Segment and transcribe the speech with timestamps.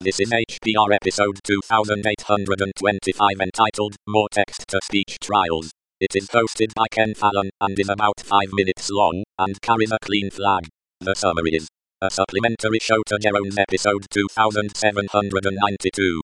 [0.00, 5.72] This is HPR episode 2825 entitled More Text to Speech Trials.
[5.98, 9.98] It is hosted by Ken Fallon and is about 5 minutes long and carries a
[9.98, 10.68] clean flag.
[11.00, 11.66] The summary is
[12.00, 16.20] a supplementary show to Jeroen's episode 2792.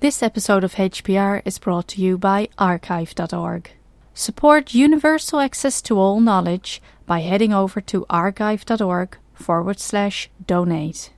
[0.00, 3.70] This episode of HPR is brought to you by archive.org.
[4.12, 11.13] Support universal access to all knowledge by heading over to archive.org forward slash donate.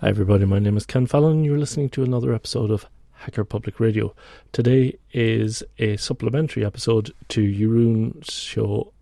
[0.00, 0.44] Hi, everybody.
[0.44, 1.42] My name is Ken Fallon.
[1.42, 4.14] You're listening to another episode of Hacker Public Radio.
[4.52, 8.92] Today is a supplementary episode to Jeroen's show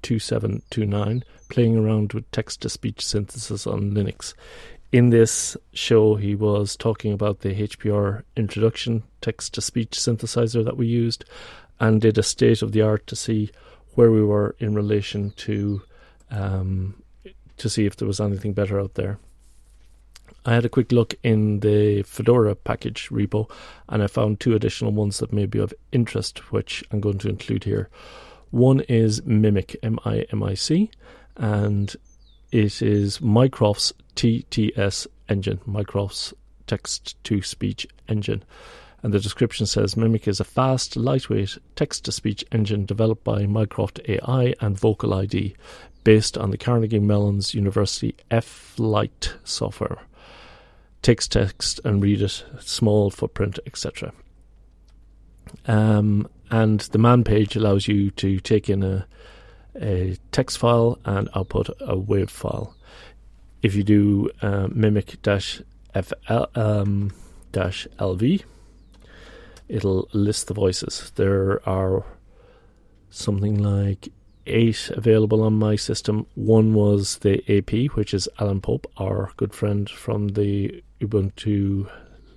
[0.00, 4.32] 2729, playing around with text to speech synthesis on Linux.
[4.92, 10.78] In this show, he was talking about the HPR introduction text to speech synthesizer that
[10.78, 11.26] we used
[11.80, 13.50] and did a state of the art to see
[13.92, 15.82] where we were in relation to
[16.30, 17.02] um,
[17.58, 19.18] to see if there was anything better out there.
[20.44, 23.50] I had a quick look in the Fedora package repo
[23.88, 27.28] and I found two additional ones that may be of interest, which I'm going to
[27.28, 27.90] include here.
[28.50, 30.90] One is Mimic, M I M I C,
[31.36, 31.94] and
[32.50, 36.34] it is Mycroft's TTS engine, Mycroft's
[36.66, 38.42] text to speech engine.
[39.02, 43.46] And the description says Mimic is a fast, lightweight text to speech engine developed by
[43.46, 45.54] Mycroft AI and VocalID,
[46.02, 49.98] based on the Carnegie Mellon's University F Lite software
[51.02, 54.12] takes text and read it, small footprint, etc.
[55.66, 59.06] Um, and the man page allows you to take in a,
[59.80, 62.74] a text file and output a WAV file.
[63.62, 65.62] If you do uh, mimic dash
[65.94, 67.12] FL um,
[67.52, 68.42] dash LV,
[69.68, 71.12] it'll list the voices.
[71.16, 72.04] There are
[73.10, 74.08] something like
[74.50, 76.26] eight available on my system.
[76.34, 81.90] One was the AP, which is Alan Pope, our good friend from the Ubuntu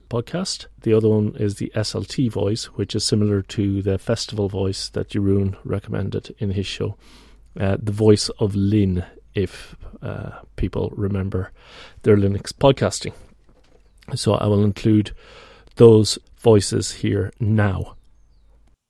[0.10, 0.68] podcast.
[0.82, 5.10] The other one is the SLT voice, which is similar to the festival voice that
[5.10, 6.96] Jeroen recommended in his show.
[7.60, 9.04] Uh, the voice of Lynn,
[9.34, 11.52] if uh, people remember
[12.04, 13.14] their Linux podcasting.
[14.16, 15.12] So I will include
[15.76, 17.96] those voices here now.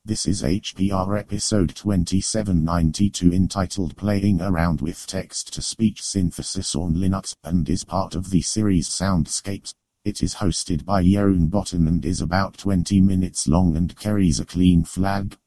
[0.06, 7.34] This is HPR episode 2792 entitled Playing Around with Text to Speech Synthesis on Linux
[7.46, 9.74] and is part of the series Soundscapes.
[10.04, 14.46] It is hosted by Jeroen Baten and is about 20 minutes long and carries a
[14.46, 15.38] clean flag.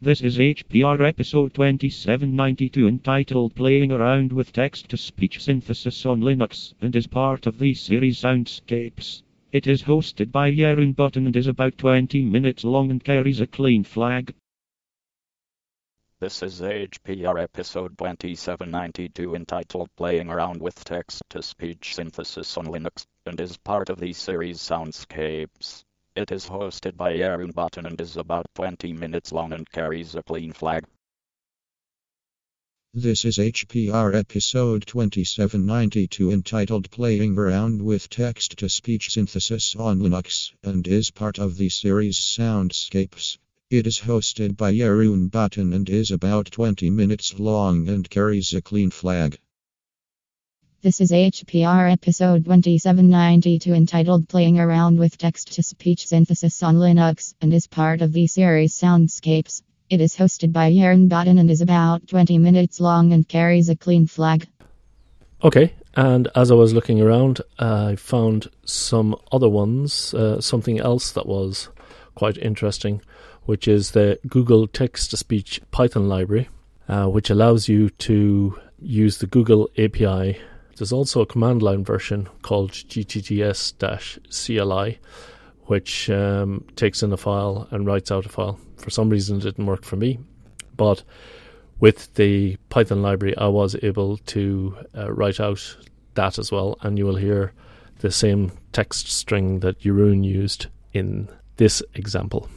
[0.00, 6.74] This is HPR episode 2792 entitled Playing Around with Text to Speech Synthesis on Linux
[6.80, 9.22] and is part of the series Soundscapes.
[9.52, 13.46] It is hosted by Jeroen Baten and is about 20 minutes long and carries a
[13.46, 14.34] clean flag.
[16.20, 23.04] This is HPR episode 2792 entitled Playing Around with Text to Speech Synthesis on Linux
[23.26, 25.84] and is part of the series Soundscapes.
[26.16, 30.22] It is hosted by Jeroen Baten and is about 20 minutes long and carries a
[30.22, 30.86] clean flag.
[32.94, 40.52] This is HPR episode 2792 entitled Playing Around with Text to Speech Synthesis on Linux
[40.62, 43.38] and is part of the series Soundscapes.
[43.70, 48.60] It is hosted by Jeroen Baten and is about 20 minutes long and carries a
[48.60, 49.38] clean flag.
[50.82, 57.32] This is HPR episode 2792 entitled Playing Around with Text to Speech Synthesis on Linux
[57.40, 59.62] and is part of the series Soundscapes.
[59.92, 63.76] It is hosted by Jeroen Baten and is about 20 minutes long and carries a
[63.76, 64.48] clean flag.
[65.44, 71.12] Okay, and as I was looking around, I found some other ones, uh, something else
[71.12, 71.68] that was
[72.14, 73.02] quite interesting,
[73.42, 76.48] which is the Google Text to Speech Python library,
[76.88, 80.40] uh, which allows you to use the Google API.
[80.78, 83.74] There's also a command line version called GTTS
[84.30, 84.98] CLI,
[85.72, 88.60] which um, takes in a file and writes out a file.
[88.76, 90.18] For some reason, it didn't work for me,
[90.76, 91.02] but
[91.80, 95.78] with the Python library, I was able to uh, write out
[96.12, 97.54] that as well, and you will hear
[98.00, 102.50] the same text string that Jeroen used in this example.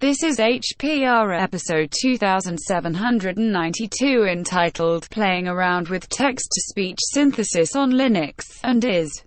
[0.00, 9.22] This is HPR episode 2792 entitled Playing Around with Text-to-Speech Synthesis on Linux, and is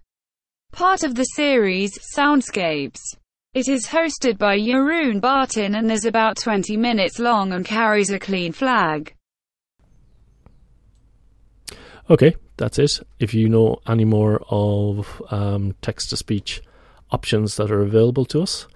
[0.72, 3.00] part of the series Soundscapes.
[3.54, 8.20] It is hosted by Jeroen Baten and is about 20 minutes long and carries a
[8.20, 9.14] clean flag.
[12.10, 13.00] Okay, that's it.
[13.20, 16.62] If you know any more of um, text to speech
[17.12, 18.68] options that are available to us,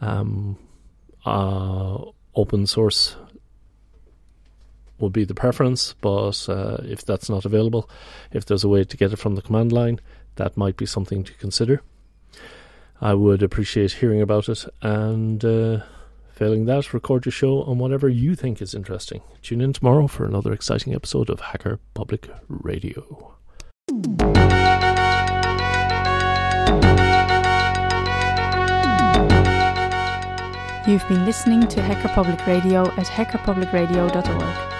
[0.00, 0.56] um,
[1.26, 1.98] uh,
[2.34, 3.16] open source
[5.00, 7.88] would be the preference, but uh, if that's not available,
[8.32, 10.00] if there's a way to get it from the command line,
[10.36, 11.82] that might be something to consider.
[13.00, 15.80] I would appreciate hearing about it, and uh,
[16.32, 19.22] failing that, record your show on whatever you think is interesting.
[19.42, 23.34] Tune in tomorrow for another exciting episode of Hacker Public Radio.
[30.86, 34.79] You've been listening to Hacker Public Radio at hackerpublicradio.org.